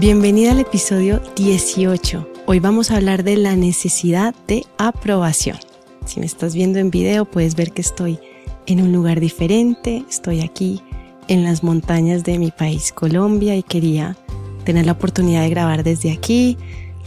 [0.00, 2.28] Bienvenida al episodio 18.
[2.46, 5.58] Hoy vamos a hablar de la necesidad de aprobación.
[6.06, 8.20] Si me estás viendo en video puedes ver que estoy
[8.66, 10.80] en un lugar diferente, estoy aquí
[11.26, 14.16] en las montañas de mi país Colombia y quería
[14.62, 16.56] tener la oportunidad de grabar desde aquí.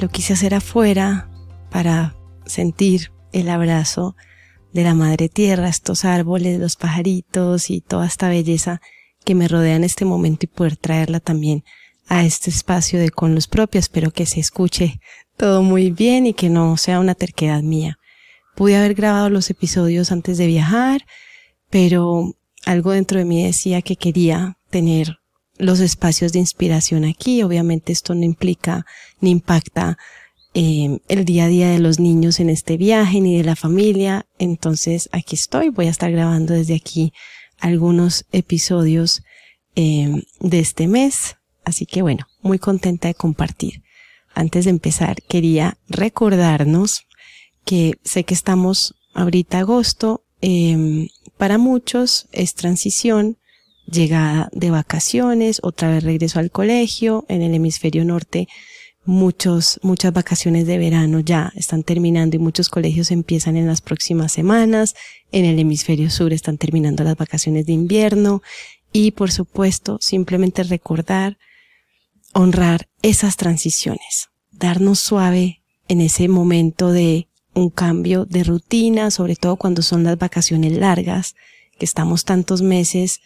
[0.01, 1.29] Lo quise hacer afuera
[1.69, 4.17] para sentir el abrazo
[4.73, 8.81] de la madre tierra, estos árboles, los pajaritos y toda esta belleza
[9.23, 11.63] que me rodea en este momento y poder traerla también
[12.07, 13.85] a este espacio de con los propios.
[13.85, 14.99] Espero que se escuche
[15.37, 17.97] todo muy bien y que no sea una terquedad mía.
[18.55, 21.05] Pude haber grabado los episodios antes de viajar,
[21.69, 25.19] pero algo dentro de mí decía que quería tener
[25.57, 27.43] los espacios de inspiración aquí.
[27.43, 28.85] Obviamente esto no implica
[29.19, 29.97] ni impacta
[30.53, 34.25] eh, el día a día de los niños en este viaje ni de la familia.
[34.37, 37.13] Entonces aquí estoy, voy a estar grabando desde aquí
[37.59, 39.23] algunos episodios
[39.75, 41.37] eh, de este mes.
[41.63, 43.83] Así que bueno, muy contenta de compartir.
[44.33, 47.05] Antes de empezar, quería recordarnos
[47.65, 53.37] que sé que estamos ahorita agosto, eh, para muchos es transición,
[53.85, 58.47] llegada de vacaciones, otra vez regreso al colegio, en el hemisferio norte
[59.05, 64.31] muchos, muchas vacaciones de verano ya están terminando y muchos colegios empiezan en las próximas
[64.31, 64.95] semanas.
[65.31, 68.41] En el hemisferio sur están terminando las vacaciones de invierno
[68.91, 71.37] y por supuesto simplemente recordar,
[72.33, 79.57] honrar esas transiciones, darnos suave en ese momento de un cambio de rutina, sobre todo
[79.57, 81.35] cuando son las vacaciones largas,
[81.77, 83.19] que estamos tantos meses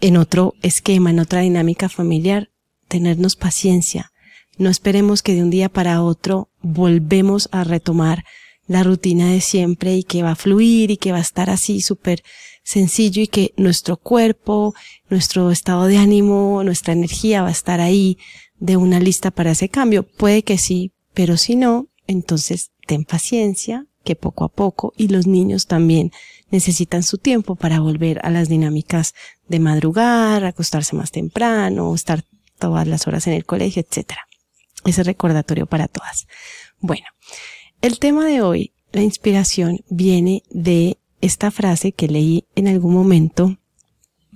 [0.00, 2.50] en otro esquema, en otra dinámica familiar,
[2.88, 4.12] tenernos paciencia,
[4.58, 8.24] no esperemos que de un día para otro volvemos a retomar
[8.66, 11.82] la rutina de siempre y que va a fluir y que va a estar así
[11.82, 12.22] súper
[12.66, 14.74] sencillo y que nuestro cuerpo,
[15.08, 18.18] nuestro estado de ánimo, nuestra energía va a estar ahí
[18.58, 20.02] de una lista para ese cambio.
[20.02, 25.26] Puede que sí, pero si no, entonces ten paciencia, que poco a poco, y los
[25.26, 26.10] niños también
[26.50, 29.14] necesitan su tiempo para volver a las dinámicas
[29.48, 32.24] de madrugar, acostarse más temprano, estar
[32.58, 34.26] todas las horas en el colegio, etcétera
[34.84, 36.26] ese recordatorio para todas.
[36.80, 37.06] Bueno,
[37.82, 43.58] el tema de hoy, la inspiración, viene de esta frase que leí en algún momento,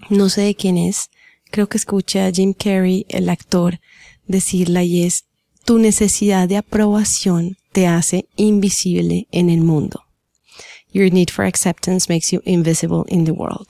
[0.08, 1.10] no sé de quién es,
[1.50, 3.80] creo que escuché a Jim Carrey, el actor,
[4.26, 5.26] decirla y es,
[5.64, 10.04] tu necesidad de aprobación te hace invisible en el mundo.
[10.92, 13.68] Your need for acceptance makes you invisible in the world.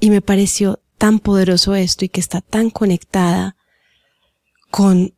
[0.00, 3.56] Y me pareció tan poderoso esto y que está tan conectada
[4.70, 5.14] con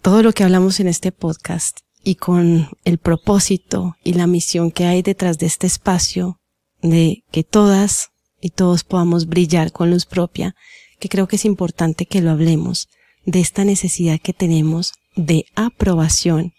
[0.00, 4.86] todo lo que hablamos en este podcast y con el propósito y la misión que
[4.86, 6.40] hay detrás de este espacio
[6.84, 10.54] de que todas y todos podamos brillar con luz propia,
[11.00, 12.88] que creo que es importante que lo hablemos,
[13.24, 16.52] de esta necesidad que tenemos de aprobación.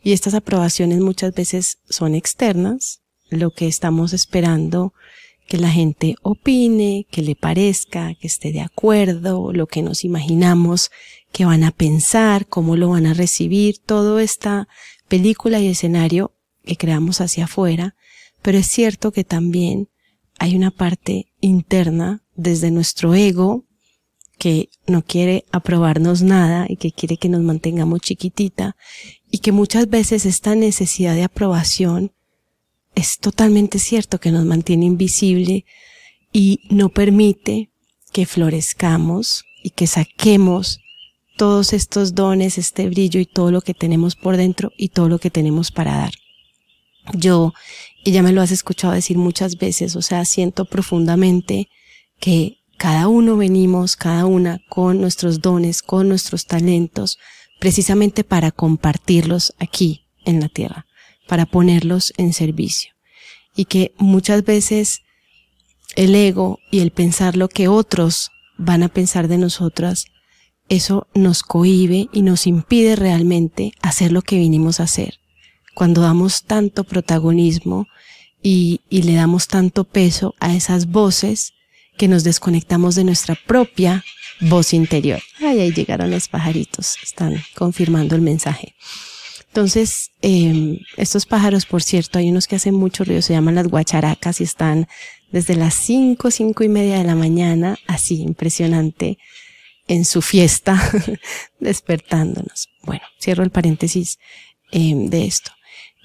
[0.00, 4.94] Y estas aprobaciones muchas veces son externas, lo que estamos esperando
[5.48, 10.90] que la gente opine, que le parezca, que esté de acuerdo, lo que nos imaginamos
[11.32, 14.68] que van a pensar, cómo lo van a recibir, toda esta
[15.08, 16.32] película y escenario
[16.64, 17.96] que creamos hacia afuera,
[18.42, 19.88] pero es cierto que también
[20.38, 23.64] hay una parte interna desde nuestro ego
[24.38, 28.76] que no quiere aprobarnos nada y que quiere que nos mantengamos chiquitita
[29.30, 32.12] y que muchas veces esta necesidad de aprobación
[32.94, 35.64] es totalmente cierto que nos mantiene invisible
[36.32, 37.70] y no permite
[38.12, 40.80] que florezcamos y que saquemos
[41.36, 45.18] todos estos dones, este brillo y todo lo que tenemos por dentro y todo lo
[45.18, 46.12] que tenemos para dar.
[47.12, 47.52] Yo,
[48.04, 51.68] y ya me lo has escuchado decir muchas veces, o sea, siento profundamente
[52.20, 57.18] que cada uno venimos, cada una, con nuestros dones, con nuestros talentos,
[57.58, 60.86] precisamente para compartirlos aquí en la tierra,
[61.26, 62.92] para ponerlos en servicio.
[63.56, 65.00] Y que muchas veces
[65.96, 70.06] el ego y el pensar lo que otros van a pensar de nosotras
[70.68, 75.17] eso nos cohibe y nos impide realmente hacer lo que vinimos a hacer.
[75.78, 77.86] Cuando damos tanto protagonismo
[78.42, 81.52] y, y le damos tanto peso a esas voces
[81.96, 84.04] que nos desconectamos de nuestra propia
[84.40, 85.22] voz interior.
[85.38, 88.74] Ay, ahí llegaron los pajaritos, están confirmando el mensaje.
[89.46, 93.68] Entonces, eh, estos pájaros, por cierto, hay unos que hacen mucho ruido, se llaman las
[93.68, 94.88] guacharacas y están
[95.30, 99.16] desde las cinco, cinco y media de la mañana, así, impresionante,
[99.86, 100.90] en su fiesta,
[101.60, 102.68] despertándonos.
[102.82, 104.18] Bueno, cierro el paréntesis
[104.72, 105.52] eh, de esto.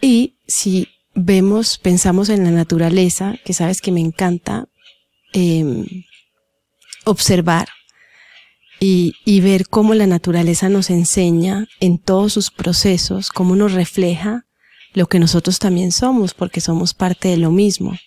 [0.03, 4.67] Y si vemos, pensamos en la naturaleza, que sabes que me encanta
[5.31, 5.85] eh,
[7.05, 7.69] observar
[8.81, 14.45] y, y ver cómo la naturaleza nos enseña en todos sus procesos, cómo nos refleja
[14.93, 17.97] lo que nosotros también somos, porque somos parte de lo mismo.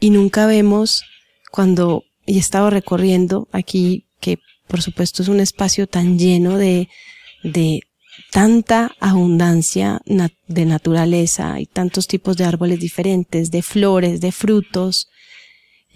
[0.00, 1.04] Y nunca vemos
[1.52, 6.88] cuando, y he estado recorriendo aquí, que por supuesto es un espacio tan lleno de,
[7.44, 7.82] de
[8.30, 15.08] tanta abundancia de naturaleza y tantos tipos de árboles diferentes, de flores, de frutos,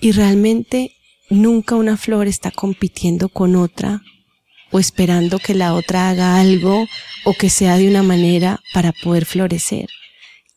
[0.00, 0.96] y realmente
[1.31, 4.02] nunca una flor está compitiendo con otra
[4.70, 6.87] o esperando que la otra haga algo
[7.25, 9.88] o que sea de una manera para poder florecer.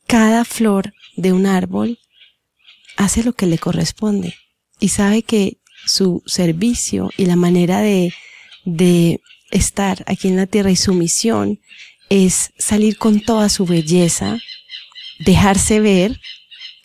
[0.08, 2.00] Cada flor de un árbol
[2.98, 4.36] hace lo que le corresponde
[4.80, 8.14] y sabe que su servicio y la manera de,
[8.64, 9.20] de
[9.52, 11.60] estar aquí en la tierra y su misión
[12.10, 14.38] es salir con toda su belleza,
[15.20, 16.20] dejarse ver,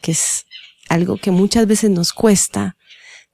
[0.02, 0.46] que es
[0.88, 2.76] algo que muchas veces nos cuesta,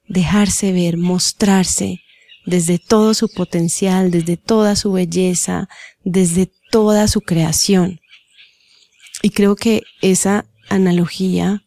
[0.09, 2.03] dejarse ver, mostrarse
[2.45, 5.69] desde todo su potencial, desde toda su belleza,
[6.05, 8.01] desde toda su creación.
[9.23, 11.65] Y creo que esa analogía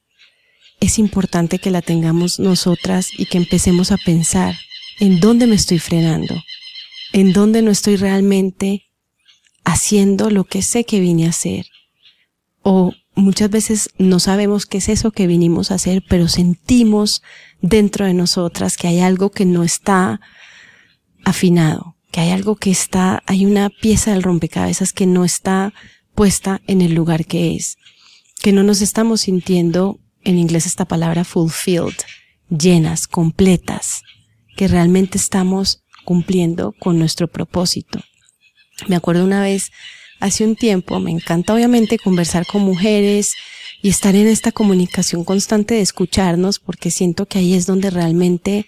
[0.79, 4.55] es importante que la tengamos nosotras y que empecemos a pensar
[4.99, 6.35] en dónde me estoy frenando,
[7.13, 8.85] en dónde no estoy realmente
[9.63, 11.67] haciendo lo que sé que vine a hacer.
[12.61, 17.21] O muchas veces no sabemos qué es eso que vinimos a hacer, pero sentimos
[17.61, 20.21] dentro de nosotras que hay algo que no está
[21.25, 25.73] afinado, que hay algo que está, hay una pieza del rompecabezas que no está
[26.15, 27.77] puesta en el lugar que es,
[28.41, 31.95] que no nos estamos sintiendo, en inglés esta palabra fulfilled,
[32.49, 34.01] llenas, completas,
[34.57, 37.99] que realmente estamos cumpliendo con nuestro propósito.
[38.87, 39.71] Me acuerdo una vez,
[40.19, 43.35] hace un tiempo, me encanta obviamente conversar con mujeres
[43.81, 48.65] y estar en esta comunicación constante de escucharnos, porque siento que ahí es donde realmente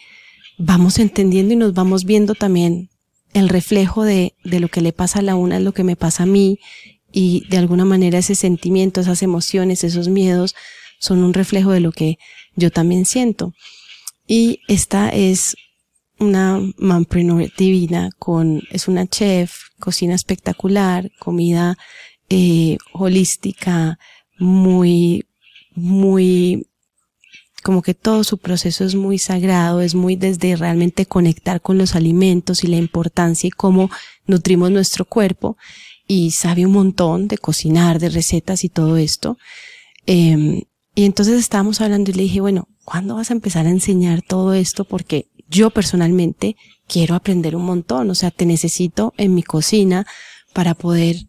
[0.57, 2.89] vamos entendiendo y nos vamos viendo también
[3.33, 5.95] el reflejo de, de lo que le pasa a la una es lo que me
[5.95, 6.59] pasa a mí
[7.11, 10.55] y de alguna manera ese sentimiento, esas emociones, esos miedos
[10.99, 12.17] son un reflejo de lo que
[12.55, 13.53] yo también siento.
[14.27, 15.55] Y esta es
[16.21, 21.77] una mompreneur divina con, es una chef, cocina espectacular, comida
[22.29, 23.99] eh, holística,
[24.39, 25.25] muy,
[25.75, 26.67] muy,
[27.63, 31.95] como que todo su proceso es muy sagrado, es muy desde realmente conectar con los
[31.95, 33.89] alimentos y la importancia y cómo
[34.25, 35.57] nutrimos nuestro cuerpo
[36.07, 39.37] y sabe un montón de cocinar, de recetas y todo esto.
[40.05, 40.63] Eh,
[40.93, 44.53] y entonces estábamos hablando y le dije, bueno, ¿cuándo vas a empezar a enseñar todo
[44.53, 44.83] esto?
[44.83, 46.55] Porque yo personalmente
[46.87, 50.07] quiero aprender un montón, o sea, te necesito en mi cocina
[50.53, 51.27] para poder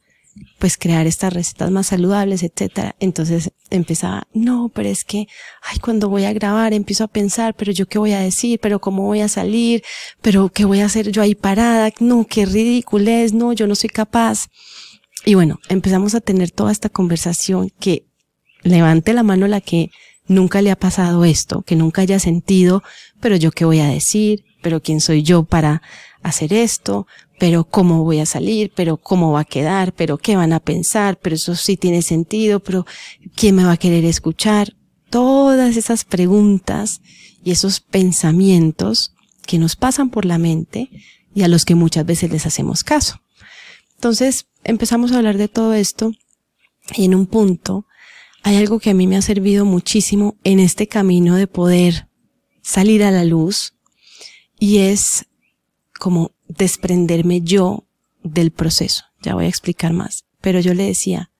[0.58, 2.94] pues crear estas recetas más saludables, etcétera.
[3.00, 5.26] Entonces empezaba, no, pero es que,
[5.62, 8.80] ay, cuando voy a grabar empiezo a pensar, pero yo qué voy a decir, pero
[8.80, 9.82] cómo voy a salir,
[10.22, 13.74] pero qué voy a hacer yo ahí parada, no, qué ridículo es, no, yo no
[13.74, 14.48] soy capaz.
[15.24, 18.06] Y bueno, empezamos a tener toda esta conversación que
[18.62, 19.90] levante la mano la que
[20.26, 22.82] nunca le ha pasado esto, que nunca haya sentido,
[23.20, 25.82] pero yo qué voy a decir, pero quién soy yo para
[26.22, 27.06] hacer esto,
[27.38, 31.18] pero cómo voy a salir, pero cómo va a quedar, pero qué van a pensar,
[31.20, 32.86] pero eso sí tiene sentido, pero
[33.34, 34.76] quién me va a querer escuchar.
[35.10, 37.02] Todas esas preguntas
[37.42, 39.12] y esos pensamientos
[39.46, 40.88] que nos pasan por la mente
[41.34, 43.20] y a los que muchas veces les hacemos caso.
[43.96, 46.12] Entonces empezamos a hablar de todo esto
[46.94, 47.86] y en un punto
[48.42, 52.08] hay algo que a mí me ha servido muchísimo en este camino de poder
[52.60, 53.74] salir a la luz
[54.58, 55.26] y es
[55.98, 57.84] como desprenderme yo
[58.22, 59.04] del proceso.
[59.22, 60.24] Ya voy a explicar más.
[60.40, 61.30] Pero yo le decía,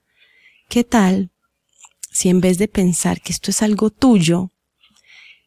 [0.69, 1.31] ¿qué tal
[2.13, 4.51] si en vez de pensar que esto es algo tuyo,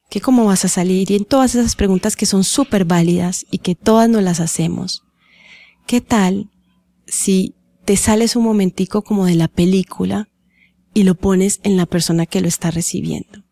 [0.10, 3.60] que cómo vas a salir y en todas esas preguntas que son súper válidas y
[3.60, 5.04] que todas nos las hacemos,
[5.88, 6.50] ¿qué tal
[7.08, 10.28] si te sales un momentico como de la película
[10.96, 13.44] y lo pones en la persona que lo está recibiendo.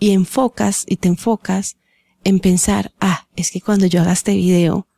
[0.00, 1.76] Y enfocas y te enfocas
[2.24, 4.88] en pensar, ah, es que cuando yo haga este video,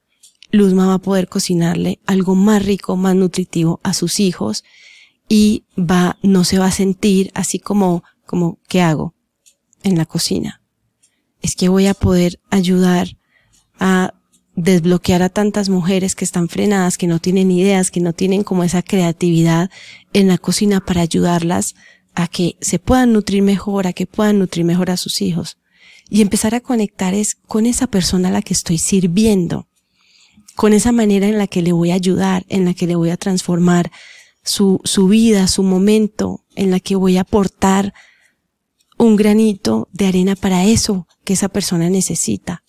[0.52, 4.64] Luzma va a poder cocinarle algo más rico, más nutritivo a sus hijos
[5.28, 9.14] y va, no se va a sentir así como, como, ¿qué hago
[9.82, 10.62] en la cocina?
[11.42, 13.16] Es que voy a poder ayudar
[13.80, 14.14] a
[14.60, 18.64] desbloquear a tantas mujeres que están frenadas, que no tienen ideas, que no tienen como
[18.64, 19.70] esa creatividad
[20.12, 21.74] en la cocina para ayudarlas
[22.14, 25.58] a que se puedan nutrir mejor, a que puedan nutrir mejor a sus hijos.
[26.08, 29.68] Y empezar a conectar es con esa persona a la que estoy sirviendo,
[30.56, 33.10] con esa manera en la que le voy a ayudar, en la que le voy
[33.10, 33.90] a transformar
[34.42, 37.94] su, su vida, su momento, en la que voy a aportar
[38.98, 42.64] un granito de arena para eso que esa persona necesita.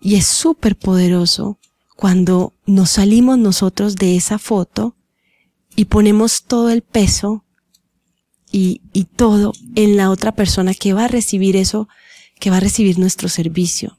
[0.00, 1.58] Y es súper poderoso
[1.96, 4.96] cuando nos salimos nosotros de esa foto
[5.76, 7.44] y ponemos todo el peso
[8.50, 11.88] y, y todo en la otra persona que va a recibir eso,
[12.38, 13.98] que va a recibir nuestro servicio,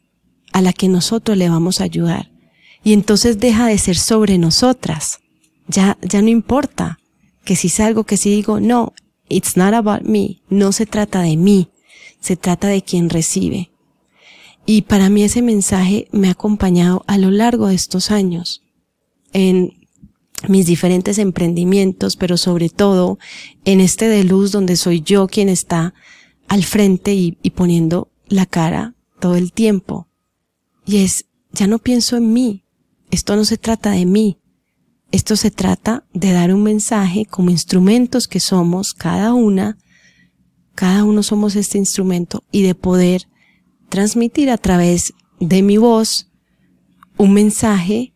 [0.51, 2.31] a la que nosotros le vamos a ayudar.
[2.84, 5.20] Y entonces deja de ser sobre nosotras.
[5.67, 7.00] Ya, ya no importa
[7.46, 8.93] que si salgo, que si digo, no,
[9.29, 10.41] it's not about me.
[10.50, 11.70] No se trata de mí.
[12.20, 13.71] Se trata de quien recibe.
[14.65, 18.63] Y para mí ese mensaje me ha acompañado a lo largo de estos años
[19.34, 19.74] en
[20.48, 23.20] mis diferentes emprendimientos, pero sobre todo
[23.65, 25.94] en este de luz donde soy yo quien está
[26.48, 30.08] al frente y, poniendo la cara todo el tiempo.
[30.86, 32.65] Y es, ya no pienso en mí.
[33.12, 34.39] Esto no se trata de mí.
[35.12, 39.77] Esto se trata de dar un mensaje como instrumentos que somos cada una.
[40.74, 43.27] Cada uno somos este instrumento y de poder
[43.92, 46.32] transmitir a través de mi voz
[47.18, 48.14] un mensaje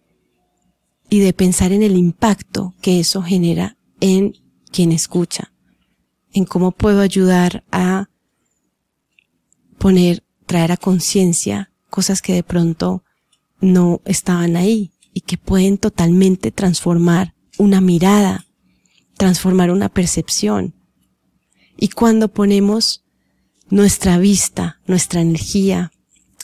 [1.10, 4.34] y de pensar en el impacto que eso genera en
[4.72, 5.52] quien escucha,
[6.32, 8.10] en cómo puedo ayudar a
[9.78, 13.04] poner, traer a conciencia cosas que de pronto
[13.60, 18.46] no estaban ahí y que pueden totalmente transformar una mirada,
[19.18, 20.74] transformar una percepción.
[21.78, 23.05] Y cuando ponemos
[23.70, 25.92] nuestra vista, nuestra energía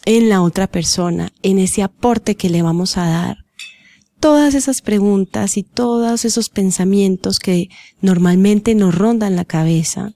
[0.06, 3.38] en la otra persona, en ese aporte que le vamos a dar,
[4.20, 7.70] todas esas preguntas y todos esos pensamientos que
[8.02, 10.14] normalmente nos rondan la cabeza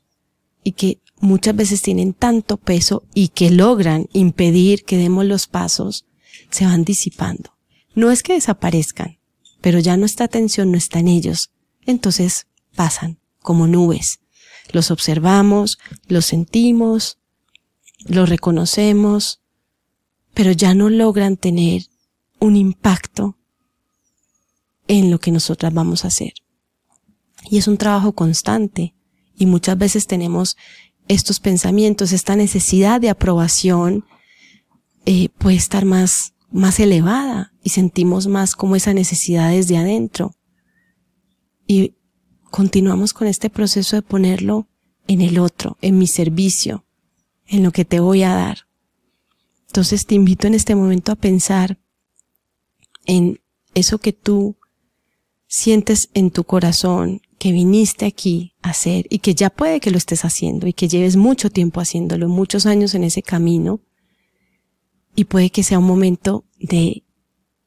[0.64, 6.06] y que muchas veces tienen tanto peso y que logran impedir que demos los pasos,
[6.50, 7.56] se van disipando.
[7.94, 9.18] No es que desaparezcan,
[9.62, 11.52] pero ya nuestra atención no está en ellos.
[11.86, 14.20] Entonces pasan como nubes.
[14.76, 15.80] Los observamos,
[16.10, 17.18] los sentimos,
[18.04, 19.40] los reconocemos,
[20.34, 21.84] pero ya no logran tener
[22.42, 23.38] un impacto
[24.90, 26.34] en lo que nosotras vamos a hacer.
[27.50, 28.94] Y es un trabajo constante
[29.38, 30.58] y muchas veces tenemos
[31.08, 34.04] estos pensamientos, esta necesidad de aprobación
[35.06, 40.36] eh, puede estar más, más elevada y sentimos más como esa necesidad desde adentro.
[41.66, 41.96] Y
[42.56, 44.70] continuamos con este proceso de ponerlo
[45.10, 46.86] en el otro, en mi servicio,
[47.48, 48.60] en lo que te voy a dar.
[49.68, 51.78] Entonces te invito en este momento a pensar
[53.06, 53.42] en
[53.74, 54.56] eso que tú
[55.48, 59.98] sientes en tu corazón, que viniste aquí a hacer y que ya puede que lo
[59.98, 63.82] estés haciendo y que lleves mucho tiempo haciéndolo, muchos años en ese camino
[65.14, 67.04] y puede que sea un momento de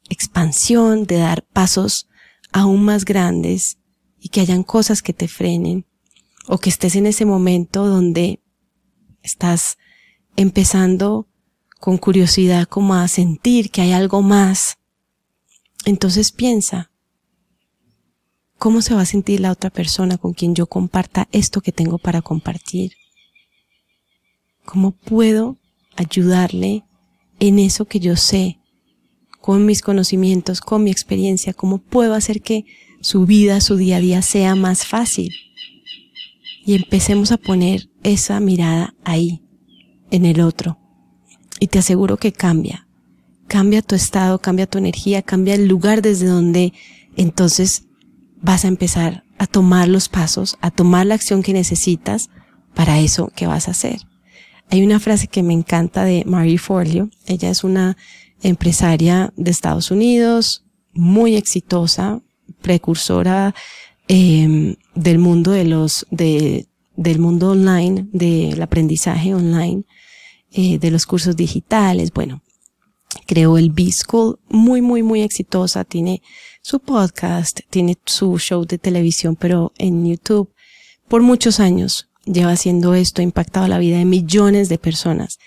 [0.08, 2.08] expansión, de dar pasos
[2.52, 3.76] aún más grandes
[4.28, 5.86] que hayan cosas que te frenen
[6.46, 8.40] o que estés en ese momento donde
[9.22, 9.78] estás
[10.36, 11.28] empezando
[11.80, 14.78] con curiosidad como a sentir que hay algo más.
[15.84, 16.90] Entonces piensa,
[18.58, 21.96] ¿Cómo se va a sentir la otra persona con quien yo comparta esto que tengo
[21.98, 22.94] para compartir?
[24.64, 25.56] ¿Cómo puedo
[25.94, 26.82] ayudarle
[27.38, 28.58] en eso que yo sé,
[29.40, 31.54] con mis conocimientos, con mi experiencia?
[31.54, 32.66] ¿Cómo puedo hacer que
[33.00, 35.34] su vida, su día a día sea más fácil?
[36.64, 39.42] Y empecemos a poner esa mirada ahí,
[40.10, 40.78] en el otro.
[41.60, 42.86] Y te aseguro que cambia.
[43.46, 46.72] Cambia tu estado, cambia tu energía, cambia el lugar desde donde
[47.16, 47.86] entonces
[48.40, 52.28] vas a empezar a tomar los pasos, a tomar la acción que necesitas
[52.74, 54.00] para eso que vas a hacer.
[54.70, 57.08] Hay una frase que me encanta de Marie Forleo.
[57.26, 57.96] Ella es una
[58.42, 62.20] empresaria de Estados Unidos, muy exitosa,
[62.60, 63.54] precursora
[64.08, 69.84] eh, del mundo de los, de, del mundo online, del aprendizaje online,
[70.52, 72.12] eh, de los cursos digitales.
[72.12, 72.42] Bueno,
[73.26, 76.22] creó el B-School, muy, muy, muy exitosa, tiene
[76.62, 80.52] su podcast, tiene su show de televisión, pero en YouTube,
[81.06, 85.38] por muchos años lleva haciendo esto, ha impactado la vida de millones de personas.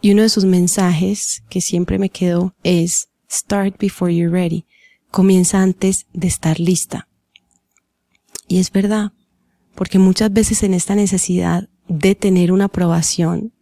[0.00, 4.64] Y uno de sus mensajes que siempre me quedó es, start before you're ready.
[5.10, 7.08] Comienza antes de estar lista.
[8.46, 9.12] Y es verdad,
[9.74, 13.52] porque muchas veces en esta necesidad de tener una aprobación,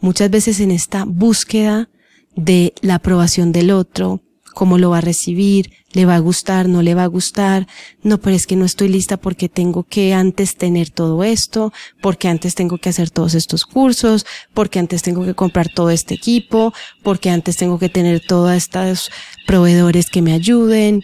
[0.00, 1.88] muchas veces en esta búsqueda
[2.36, 4.22] de la aprobación del otro,
[4.54, 7.66] cómo lo va a recibir, le va a gustar, no le va a gustar,
[8.02, 12.28] no, pero es que no estoy lista porque tengo que antes tener todo esto, porque
[12.28, 16.72] antes tengo que hacer todos estos cursos, porque antes tengo que comprar todo este equipo,
[17.02, 19.10] porque antes tengo que tener todos estos
[19.46, 21.02] proveedores que me ayuden.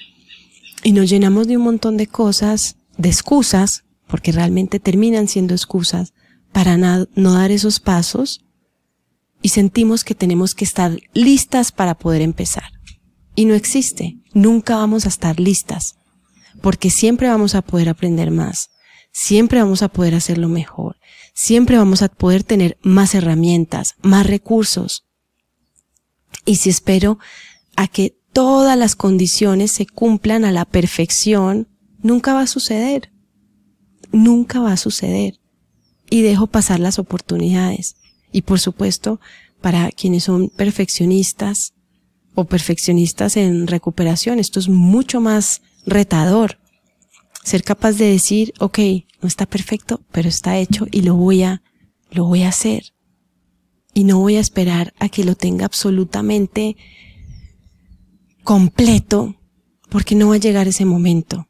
[0.82, 6.12] Y nos llenamos de un montón de cosas, de excusas, porque realmente terminan siendo excusas
[6.52, 8.40] para no dar esos pasos
[9.42, 12.75] y sentimos que tenemos que estar listas para poder empezar.
[13.36, 14.16] Y no existe.
[14.32, 15.96] Nunca vamos a estar listas.
[16.62, 18.70] Porque siempre vamos a poder aprender más.
[19.12, 20.96] Siempre vamos a poder hacerlo mejor.
[21.34, 25.04] Siempre vamos a poder tener más herramientas, más recursos.
[26.46, 27.18] Y si espero
[27.76, 31.68] a que todas las condiciones se cumplan a la perfección,
[32.02, 33.12] nunca va a suceder.
[34.12, 35.40] Nunca va a suceder.
[36.08, 37.96] Y dejo pasar las oportunidades.
[38.32, 39.20] Y por supuesto,
[39.60, 41.74] para quienes son perfeccionistas
[42.36, 46.58] o perfeccionistas en recuperación, esto es mucho más retador.
[47.42, 48.78] Ser capaz de decir, ok,
[49.22, 51.62] no está perfecto, pero está hecho y lo voy a,
[52.10, 52.92] lo voy a hacer.
[53.94, 56.76] Y no voy a esperar a que lo tenga absolutamente
[58.44, 59.34] completo,
[59.88, 61.48] porque no va a llegar ese momento.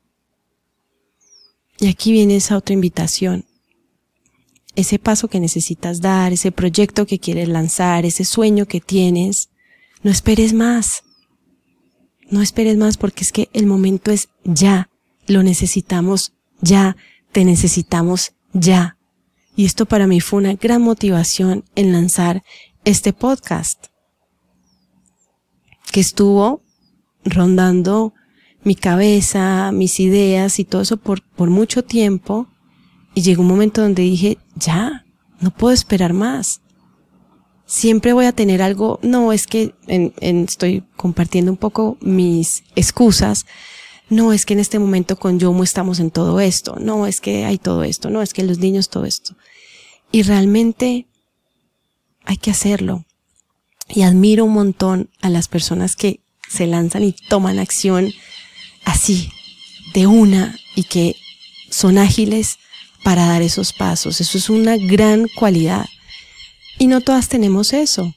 [1.80, 3.44] Y aquí viene esa otra invitación.
[4.76, 9.50] Ese paso que necesitas dar, ese proyecto que quieres lanzar, ese sueño que tienes,
[10.06, 11.02] no esperes más.
[12.30, 14.88] No esperes más porque es que el momento es ya.
[15.26, 16.96] Lo necesitamos ya.
[17.32, 18.98] Te necesitamos ya.
[19.56, 22.44] Y esto para mí fue una gran motivación en lanzar
[22.84, 23.86] este podcast.
[25.90, 26.62] Que estuvo
[27.24, 28.14] rondando
[28.62, 31.20] mi cabeza, mis ideas y todo eso por,
[31.50, 32.46] mucho tiempo.
[33.12, 35.04] Y llegó un momento donde dije, ya,
[35.40, 36.60] no puedo esperar más.
[37.66, 43.44] Siempre voy a tener algo, no, es que en, estoy compartiendo un poco mis excusas.
[44.08, 46.76] No, es que en este momento con Yomo estamos en todo esto.
[46.80, 48.08] No, es que hay todo esto.
[48.08, 49.34] No, es que los niños todo esto.
[50.12, 51.06] Y realmente
[52.24, 53.04] hay que hacerlo.
[53.88, 58.12] Y admiro un montón a las personas que se lanzan y toman acción
[58.84, 59.32] así,
[59.92, 61.16] de una, y que
[61.70, 62.58] son ágiles
[63.02, 64.20] para dar esos pasos.
[64.20, 65.86] Eso es una gran cualidad.
[66.78, 68.14] Y no todas tenemos eso,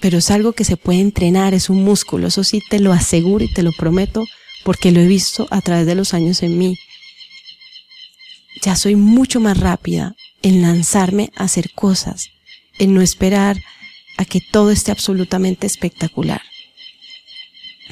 [0.00, 3.44] pero es algo que se puede entrenar, es un músculo, eso sí te lo aseguro
[3.44, 4.26] y te lo prometo
[4.64, 6.78] porque lo he visto a través de los años en mí.
[8.62, 12.30] Ya soy mucho más rápida en lanzarme a hacer cosas,
[12.78, 13.62] en no esperar
[14.16, 16.42] a que todo esté absolutamente espectacular.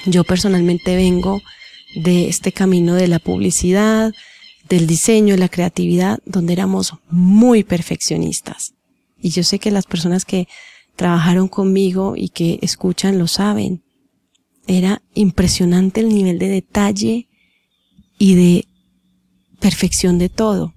[0.07, 1.43] Yo personalmente vengo
[1.95, 4.13] de este camino de la publicidad,
[4.69, 8.75] del diseño, la creatividad, donde éramos muy perfeccionistas.
[9.23, 10.49] Y yo sé que las personas que
[10.97, 13.83] trabajaron conmigo y que escuchan lo saben.
[14.67, 17.29] Era impresionante el nivel de detalle
[18.19, 18.69] y de
[19.61, 20.75] perfección de todo.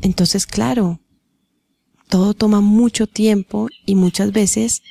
[0.00, 1.00] Entonces, claro,
[2.08, 4.82] todo toma mucho tiempo y muchas veces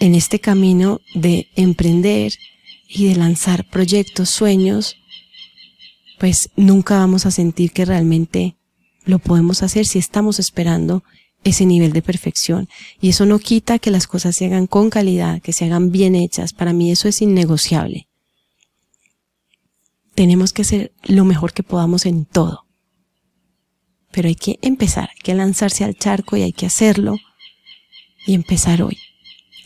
[0.00, 2.32] en este camino de emprender
[2.88, 4.96] y de lanzar proyectos, sueños,
[6.18, 8.56] pues nunca vamos a sentir que realmente
[9.04, 11.04] lo podemos hacer si estamos esperando
[11.44, 12.68] ese nivel de perfección.
[13.00, 16.16] Y eso no quita que las cosas se hagan con calidad, que se hagan bien
[16.16, 16.52] hechas.
[16.52, 18.08] Para mí eso es innegociable.
[20.14, 22.66] Tenemos que hacer lo mejor que podamos en todo.
[24.10, 27.16] Pero hay que empezar, hay que lanzarse al charco y hay que hacerlo
[28.26, 28.98] y empezar hoy.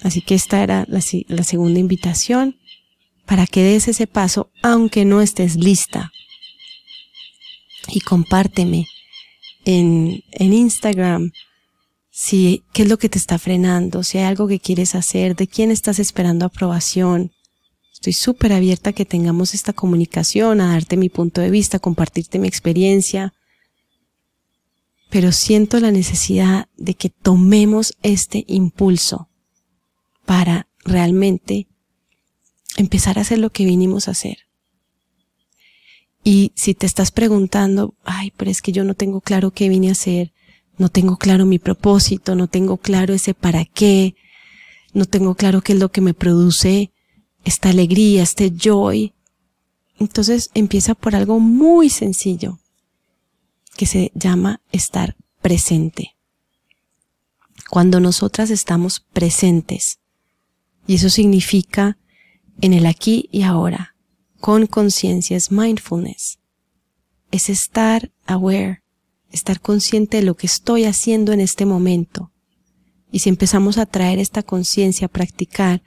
[0.03, 2.59] Así que esta era la, la segunda invitación
[3.27, 6.13] para que des ese paso aunque no estés lista.
[7.89, 8.87] Y compárteme
[9.65, 11.31] en, en Instagram
[12.21, 15.47] si qué es lo que te está frenando, si hay algo que quieres hacer, de
[15.47, 17.31] quién estás esperando aprobación.
[17.93, 21.81] Estoy súper abierta a que tengamos esta comunicación, a darte mi punto de vista, a
[21.81, 23.35] compartirte mi experiencia.
[25.11, 29.29] Pero siento la necesidad de que tomemos este impulso
[30.27, 31.69] para realmente
[32.77, 34.39] empezar a hacer lo que vinimos a hacer.
[36.25, 39.91] Y si te estás preguntando, ay, pero es que yo no tengo claro qué vine
[39.91, 40.33] a hacer,
[40.79, 44.15] no tengo claro mi propósito, no tengo claro ese para qué,
[44.95, 46.93] no tengo claro qué es lo que me produce
[47.45, 49.13] esta alegría, este joy.
[49.99, 52.59] Entonces empieza por algo muy sencillo
[53.77, 56.17] que se llama estar presente.
[57.69, 59.99] Cuando nosotras estamos presentes,
[60.87, 61.99] y eso significa
[62.61, 63.95] en el aquí y ahora,
[64.41, 66.39] con conciencia, es mindfulness.
[67.31, 68.83] Es estar aware,
[69.31, 72.33] estar consciente de lo que estoy haciendo en este momento.
[73.11, 75.83] Y si empezamos a traer esta conciencia, a practicar,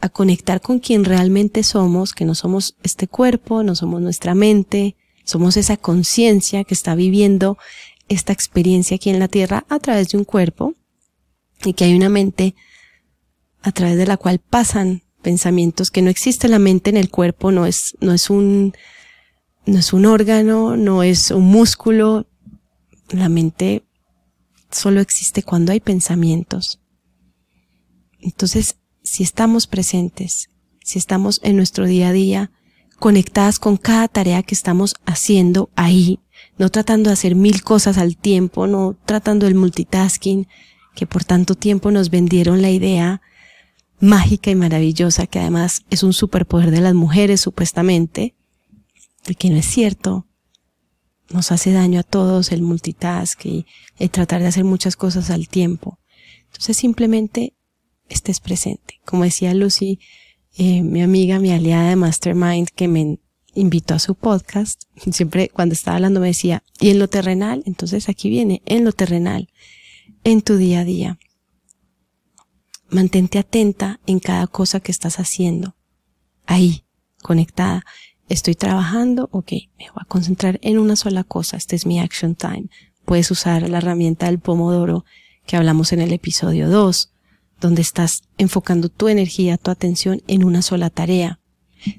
[0.00, 4.96] a conectar con quien realmente somos, que no somos este cuerpo, no somos nuestra mente,
[5.24, 7.56] somos esa conciencia que está viviendo
[8.08, 10.74] esta experiencia aquí en la tierra a través de un cuerpo
[11.64, 12.54] y que hay una mente
[13.62, 17.50] a través de la cual pasan pensamientos, que no existe la mente en el cuerpo,
[17.50, 18.74] no es, no es un,
[19.64, 22.26] no es un órgano, no es un músculo.
[23.10, 23.84] La mente
[24.70, 26.80] solo existe cuando hay pensamientos.
[28.20, 30.50] Entonces, si estamos presentes,
[30.82, 32.50] si estamos en nuestro día a día
[32.98, 36.20] conectadas con cada tarea que estamos haciendo ahí,
[36.58, 40.46] no tratando de hacer mil cosas al tiempo, no tratando el multitasking,
[40.94, 43.20] que por tanto tiempo nos vendieron la idea
[44.00, 48.34] mágica y maravillosa, que además es un superpoder de las mujeres supuestamente,
[49.26, 50.26] y que no es cierto.
[51.30, 53.66] Nos hace daño a todos el multitask y
[53.98, 55.98] el tratar de hacer muchas cosas al tiempo.
[56.46, 57.54] Entonces simplemente
[58.08, 59.00] estés presente.
[59.04, 59.98] Como decía Lucy,
[60.56, 63.18] eh, mi amiga, mi aliada de Mastermind, que me
[63.54, 64.82] invitó a su podcast,
[65.12, 67.62] siempre cuando estaba hablando me decía, ¿y en lo terrenal?
[67.66, 69.48] Entonces aquí viene, en lo terrenal,
[70.22, 71.18] en tu día a día.
[72.90, 75.76] Mantente atenta en cada cosa que estás haciendo.
[76.46, 76.84] Ahí,
[77.22, 77.84] conectada.
[78.28, 81.56] Estoy trabajando, ok, me voy a concentrar en una sola cosa.
[81.56, 82.68] Este es mi action time.
[83.04, 85.04] Puedes usar la herramienta del pomodoro
[85.46, 87.12] que hablamos en el episodio 2,
[87.60, 91.40] donde estás enfocando tu energía, tu atención en una sola tarea.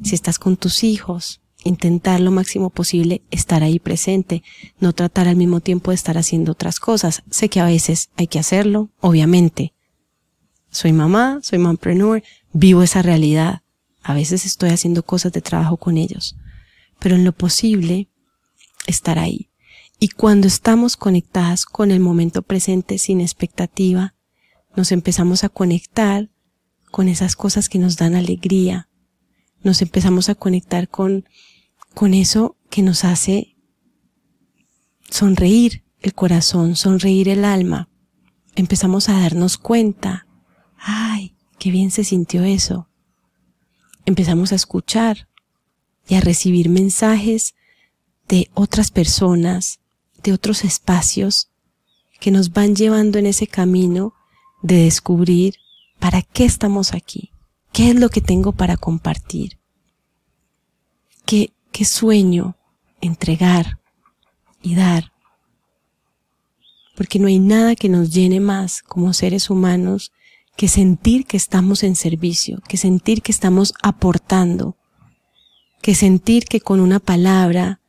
[0.04, 4.42] Si estás con tus hijos, intentar lo máximo posible estar ahí presente,
[4.80, 7.24] no tratar al mismo tiempo de estar haciendo otras cosas.
[7.30, 9.74] Sé que a veces hay que hacerlo, obviamente,
[10.76, 13.62] soy mamá, soy mompreneur, vivo esa realidad.
[14.08, 16.38] A veces estoy haciendo cosas de trabajo con ellos,
[17.00, 18.08] pero en lo posible
[18.86, 19.50] estar ahí.
[20.00, 24.14] Y cuando estamos conectadas con el momento presente sin expectativa,
[24.76, 26.30] nos empezamos a conectar
[26.92, 28.90] con esas cosas que nos dan alegría.
[29.64, 31.28] Nos empezamos a conectar con,
[31.96, 33.58] con eso que nos hace
[35.10, 37.90] sonreír el corazón, sonreír el alma.
[38.56, 40.28] Empezamos a darnos cuenta
[40.78, 42.88] ¡Ay, qué bien se sintió eso!
[44.06, 45.28] Empezamos a escuchar
[46.08, 47.56] y a recibir mensajes
[48.28, 49.80] de otras personas,
[50.24, 51.50] de otros espacios
[52.20, 54.14] que nos van llevando en ese camino
[54.62, 55.56] de descubrir
[56.00, 57.32] para qué estamos aquí,
[57.72, 59.60] qué es lo que tengo para compartir,
[61.26, 62.56] qué, qué sueño
[63.02, 63.80] entregar
[64.62, 65.12] y dar.
[66.96, 70.12] Porque no hay nada que nos llene más como seres humanos
[70.56, 74.78] que sentir que estamos en servicio, que sentir que estamos aportando,
[75.82, 77.82] que sentir que con una palabra,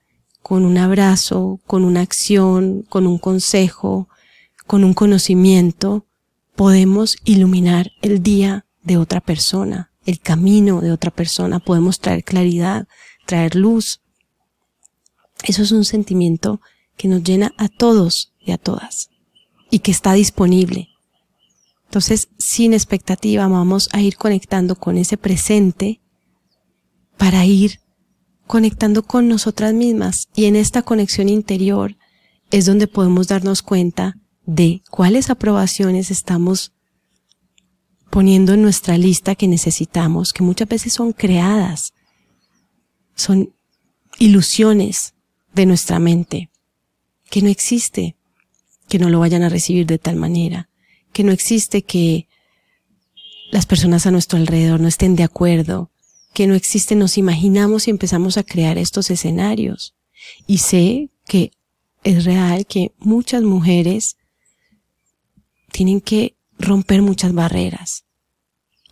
[0.42, 4.08] con un abrazo, con una acción, con un consejo,
[4.66, 6.06] con un conocimiento,
[6.56, 12.88] podemos iluminar el día de otra persona, el camino de otra persona, podemos traer claridad,
[13.26, 14.00] traer luz.
[15.44, 16.60] Eso es un sentimiento
[16.96, 19.10] que nos llena a todos y a todas
[19.70, 20.95] y que está disponible
[21.86, 26.00] entonces, sin expectativa, vamos a ir conectando con ese presente
[27.16, 27.80] para ir
[28.46, 30.28] conectando con nosotras mismas.
[30.34, 31.96] Y en esta conexión interior
[32.50, 36.72] es donde podemos darnos cuenta de cuáles aprobaciones estamos
[38.10, 41.92] poniendo en nuestra lista que necesitamos, que muchas veces son creadas,
[43.14, 43.52] son
[44.18, 45.14] ilusiones
[45.54, 46.50] de nuestra mente,
[47.30, 48.16] que no existe,
[48.88, 50.68] que no lo vayan a recibir de tal manera,
[51.16, 52.28] que no existe que
[53.50, 55.90] las personas a nuestro alrededor no estén de acuerdo,
[56.34, 59.94] que no existe, nos imaginamos y empezamos a crear estos escenarios.
[60.46, 61.52] Y sé que
[62.04, 64.18] es real que muchas mujeres
[65.72, 68.04] tienen que romper muchas barreras.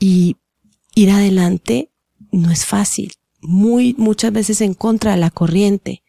[0.00, 0.38] Y
[0.94, 1.90] ir adelante
[2.32, 6.02] no es fácil, muy muchas veces en contra de la corriente,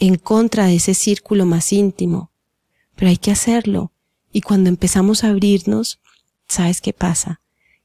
[0.00, 2.32] en contra de ese círculo más íntimo,
[2.96, 3.92] pero hay que hacerlo
[4.32, 6.00] y cuando empezamos a abrirnos,
[6.48, 7.40] ¿sabes qué pasa?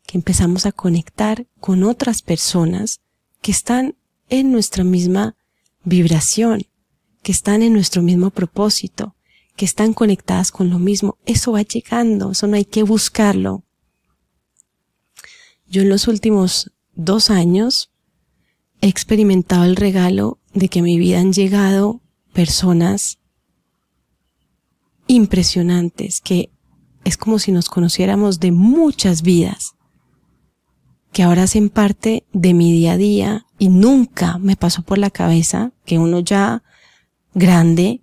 [0.05, 3.01] Que empezamos a conectar con otras personas
[3.41, 3.95] que están
[4.29, 5.35] en nuestra misma
[5.83, 6.65] vibración,
[7.21, 9.15] que están en nuestro mismo propósito,
[9.55, 11.17] que están conectadas con lo mismo.
[11.25, 13.63] Eso va llegando, eso no hay que buscarlo.
[15.67, 17.91] Yo en los últimos dos años
[18.81, 22.01] he experimentado el regalo de que a mi vida han llegado
[22.33, 23.19] personas
[25.07, 26.51] impresionantes que
[27.03, 29.75] es como si nos conociéramos de muchas vidas,
[31.11, 35.09] que ahora hacen parte de mi día a día y nunca me pasó por la
[35.09, 36.63] cabeza que uno ya
[37.33, 38.01] grande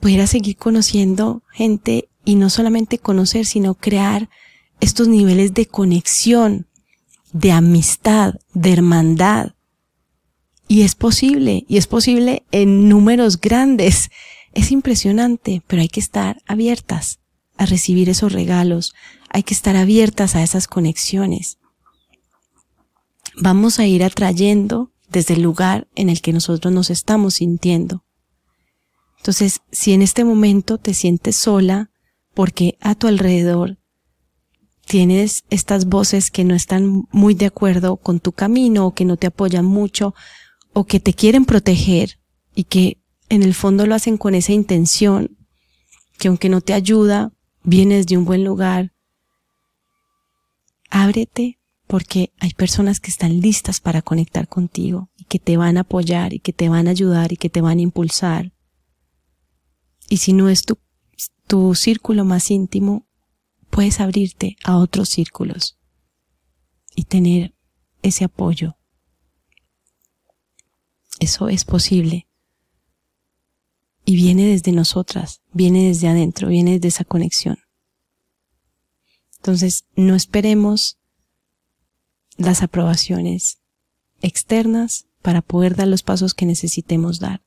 [0.00, 4.28] pudiera seguir conociendo gente y no solamente conocer, sino crear
[4.80, 6.66] estos niveles de conexión,
[7.32, 9.54] de amistad, de hermandad.
[10.68, 14.10] Y es posible, y es posible en números grandes.
[14.54, 17.18] Es impresionante, pero hay que estar abiertas
[17.56, 18.94] a recibir esos regalos,
[19.28, 21.58] hay que estar abiertas a esas conexiones.
[23.36, 28.04] Vamos a ir atrayendo desde el lugar en el que nosotros nos estamos sintiendo.
[29.18, 31.90] Entonces, si en este momento te sientes sola
[32.34, 33.78] porque a tu alrededor
[34.86, 39.16] tienes estas voces que no están muy de acuerdo con tu camino o que no
[39.16, 40.14] te apoyan mucho
[40.72, 42.18] o que te quieren proteger
[42.54, 45.36] y que en el fondo lo hacen con esa intención
[46.18, 47.32] que aunque no te ayuda,
[47.62, 48.92] vienes de un buen lugar.
[50.90, 55.80] Ábrete porque hay personas que están listas para conectar contigo y que te van a
[55.80, 58.52] apoyar y que te van a ayudar y que te van a impulsar.
[60.08, 60.78] Y si no es tu,
[61.46, 63.06] tu círculo más íntimo,
[63.70, 65.78] puedes abrirte a otros círculos
[66.94, 67.54] y tener
[68.02, 68.76] ese apoyo.
[71.20, 72.28] Eso es posible.
[74.04, 77.58] Y viene desde nosotras, viene desde adentro, viene desde esa conexión.
[79.36, 80.98] Entonces, no esperemos
[82.36, 83.58] las aprobaciones
[84.20, 87.42] externas para poder dar los pasos que necesitemos dar.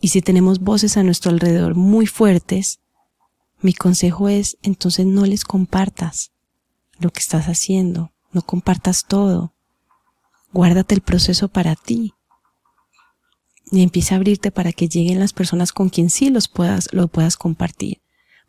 [0.00, 2.80] Y si tenemos voces a nuestro alrededor muy fuertes,
[3.60, 6.32] mi consejo es entonces no les compartas
[6.98, 9.54] lo que estás haciendo, no compartas todo.
[10.52, 12.14] Guárdate el proceso para ti.
[13.70, 17.08] Y empieza a abrirte para que lleguen las personas con quien sí los puedas, lo
[17.08, 18.00] puedas compartir.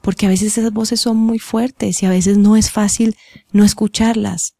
[0.02, 3.16] Porque a veces esas voces son muy fuertes y a veces no es fácil
[3.52, 4.58] no escucharlas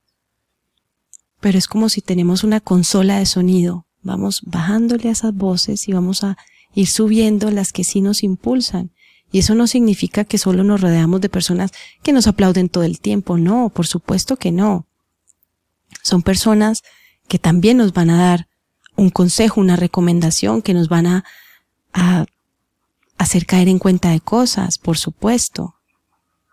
[1.40, 3.86] pero es como si tenemos una consola de sonido.
[4.02, 6.38] Vamos bajándole a esas voces y vamos a
[6.74, 8.92] ir subiendo las que sí nos impulsan.
[9.32, 13.00] Y eso no significa que solo nos rodeamos de personas que nos aplauden todo el
[13.00, 13.38] tiempo.
[13.38, 14.88] No, por supuesto que no.
[16.02, 16.84] Son personas
[17.28, 18.48] que también nos van a dar
[18.98, 21.24] un consejo, una recomendación, que nos van a,
[21.94, 22.26] a
[23.18, 25.76] hacer caer en cuenta de cosas, por supuesto.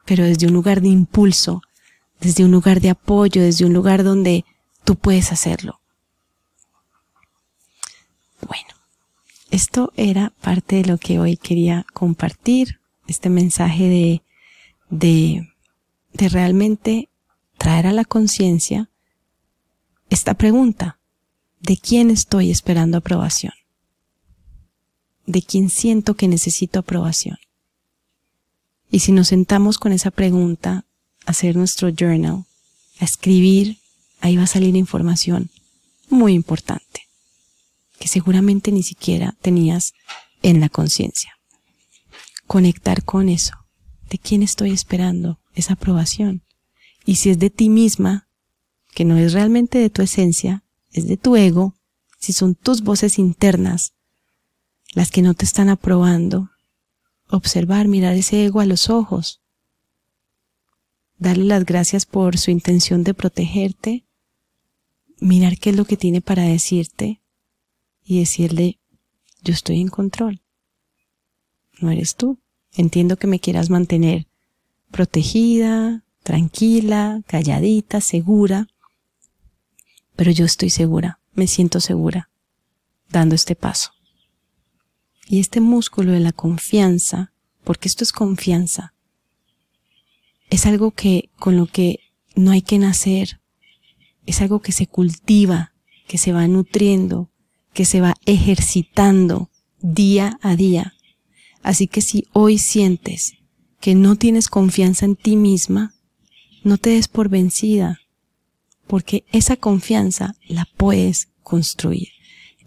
[0.05, 1.63] Pero desde un lugar de impulso,
[2.21, 4.45] desde un lugar de apoyo, desde un lugar donde
[4.85, 5.81] tú puedes hacerlo.
[8.47, 8.69] Bueno,
[9.51, 14.23] esto era parte de lo que hoy quería compartir, este mensaje de,
[14.91, 15.53] de,
[16.13, 17.09] de realmente
[17.59, 18.89] traer a la conciencia
[20.11, 20.99] esta pregunta,
[21.65, 23.55] ¿de quién estoy esperando aprobación?
[25.25, 27.39] ¿De quién siento que necesito aprobación?
[28.91, 30.85] Y si nos sentamos con esa pregunta,
[31.25, 32.45] a hacer nuestro journal,
[33.01, 33.79] a escribir
[34.21, 35.51] ahí va a salir información
[36.11, 37.09] muy importante
[37.99, 39.95] que seguramente ni siquiera tenías
[40.43, 41.33] en la conciencia.
[42.47, 43.55] Conectar con eso.
[44.11, 46.43] ¿De quién estoy esperando esa aprobación?
[47.07, 48.29] Y si es de ti misma,
[48.95, 50.64] que no es realmente de tu esencia,
[50.95, 51.75] es de tu ego,
[52.19, 53.93] si son tus voces internas
[54.95, 56.51] las que no te están aprobando,
[57.29, 59.43] observar, mirar ese ego a los ojos,
[61.19, 64.05] darle las gracias por su intención de protegerte
[65.21, 67.21] mirar qué es lo que tiene para decirte
[68.05, 68.79] y decirle,
[69.43, 70.43] yo estoy en control.
[71.81, 72.39] No eres tú.
[72.77, 74.27] Entiendo que me quieras mantener
[74.91, 78.69] protegida, tranquila, calladita, segura,
[80.17, 82.31] pero yo estoy segura, me siento segura
[83.11, 83.93] dando este paso.
[85.27, 88.95] Y este músculo de la confianza, porque esto es confianza,
[90.51, 92.01] es algo que con lo que
[92.37, 93.41] no hay que nacer,
[94.27, 95.73] es algo que se cultiva,
[96.07, 97.31] que se va nutriendo,
[97.73, 99.51] que se va ejercitando
[99.81, 100.95] día a día.
[101.63, 103.35] Así que si hoy sientes
[103.81, 105.95] que no tienes confianza en ti misma,
[106.63, 108.01] no te des por vencida,
[108.87, 112.09] porque esa confianza la puedes construir.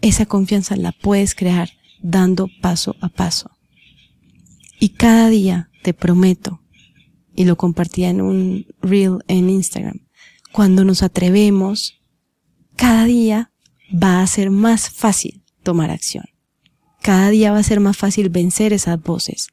[0.00, 3.50] Esa confianza la puedes crear dando paso a paso.
[4.78, 6.60] Y cada día te prometo,
[7.34, 10.06] y lo compartía en un reel en Instagram,
[10.52, 12.00] cuando nos atrevemos,
[12.76, 13.52] cada día
[13.92, 16.24] va a ser más fácil tomar acción.
[17.02, 19.48] Cada día va a ser más fácil vencer esas voces.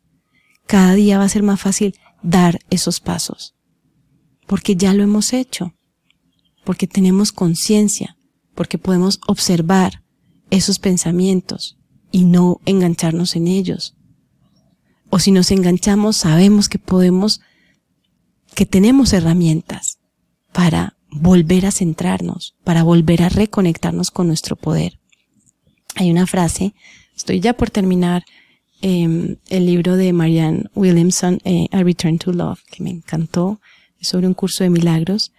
[0.68, 3.56] Cada día va a ser más fácil dar esos pasos.
[4.48, 5.74] Porque ya lo hemos hecho.
[6.66, 8.18] Porque tenemos conciencia.
[8.54, 10.04] Porque podemos observar
[10.50, 11.78] esos pensamientos
[12.12, 13.96] y no engancharnos en ellos.
[15.10, 17.42] O si nos enganchamos, sabemos que podemos,
[18.54, 20.00] que tenemos herramientas
[20.52, 25.00] para volver a centrarnos, para volver a reconectarnos con nuestro poder.
[25.96, 26.74] Hay una frase,
[27.16, 28.26] estoy ya por terminar
[28.82, 33.62] em, el libro de Marianne Williamson, eh, A Return to Love, que me encantó,
[34.00, 35.32] es sobre un curso de milagros,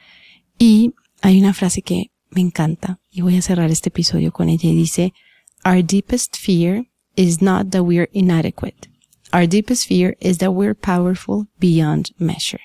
[0.58, 4.68] y hay una frase que me encanta, y voy a cerrar este episodio con ella,
[4.68, 5.14] y dice,
[5.64, 8.88] Our deepest fear is not that we're inadequate.
[9.32, 12.60] Our deepest fear is that we're powerful beyond measure.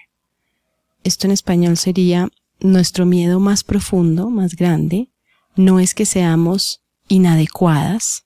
[1.04, 5.10] Esto en español sería, nuestro miedo más profundo, más grande,
[5.56, 8.26] no es que seamos inadecuadas.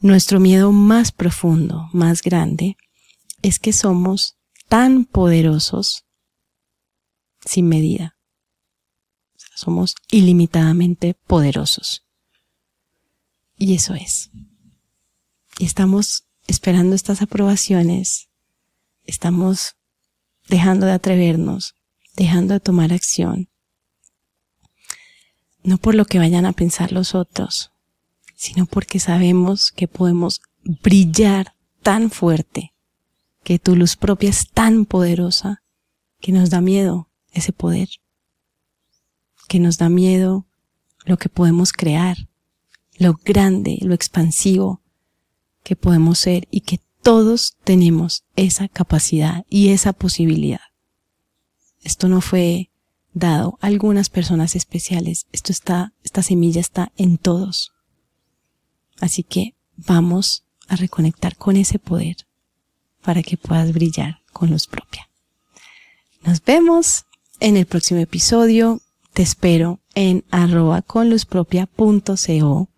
[0.00, 2.76] Nuestro miedo más profundo, más grande,
[3.40, 4.36] es que somos
[4.68, 6.04] tan poderosos
[7.44, 8.16] sin medida.
[9.62, 12.02] Somos ilimitadamente poderosos.
[13.56, 14.32] Y eso es.
[15.60, 18.28] Y estamos esperando estas aprobaciones.
[19.04, 19.76] Estamos
[20.48, 21.76] dejando de atrevernos,
[22.16, 23.50] dejando de tomar acción.
[25.62, 27.70] No por lo que vayan a pensar los otros,
[28.34, 32.74] sino porque sabemos que podemos brillar tan fuerte,
[33.44, 35.62] que tu luz propia es tan poderosa,
[36.18, 37.88] que nos da miedo ese poder,
[39.48, 40.46] que nos da miedo
[41.04, 42.16] lo que podemos crear,
[42.96, 44.80] lo grande, lo expansivo
[45.62, 50.60] que podemos ser y que todos tenemos esa capacidad y esa posibilidad.
[51.82, 52.70] Esto no fue
[53.12, 57.72] dado a algunas personas especiales, esto está, esta semilla está en todos.
[59.00, 62.16] Así que vamos a reconectar con ese poder
[63.02, 65.08] para que puedas brillar con luz propia.
[66.24, 67.04] Nos vemos
[67.40, 68.80] en el próximo episodio.
[69.12, 72.68] Te espero en arroba conluzpropia.co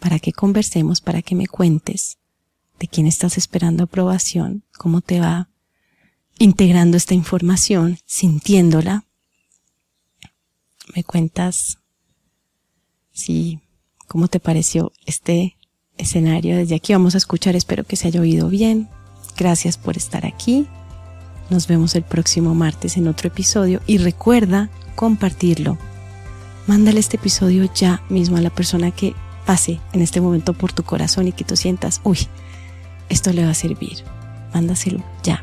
[0.00, 2.18] para que conversemos, para que me cuentes
[2.78, 5.48] de quién estás esperando aprobación, cómo te va
[6.38, 9.04] integrando esta información, sintiéndola.
[10.94, 11.78] Me cuentas
[13.12, 13.60] si,
[14.06, 15.56] cómo te pareció este
[15.96, 16.56] escenario.
[16.56, 18.88] Desde aquí vamos a escuchar, espero que se haya oído bien.
[19.36, 20.66] Gracias por estar aquí.
[21.50, 25.78] Nos vemos el próximo martes en otro episodio y recuerda compartirlo.
[26.66, 30.82] Mándale este episodio ya mismo a la persona que pase en este momento por tu
[30.82, 32.18] corazón y que tú sientas, uy,
[33.08, 33.98] esto le va a servir.
[34.54, 35.42] Mándaselo ya.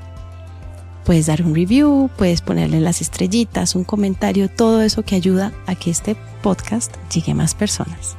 [1.06, 5.76] Puedes dar un review, puedes ponerle las estrellitas, un comentario, todo eso que ayuda a
[5.76, 8.16] que este podcast llegue a más personas.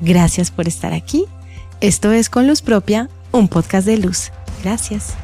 [0.00, 1.24] Gracias por estar aquí.
[1.80, 4.30] Esto es Con Luz Propia, un podcast de luz.
[4.62, 5.14] Gracias.